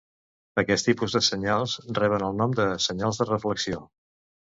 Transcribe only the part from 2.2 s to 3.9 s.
el nom de senyals de reflexió.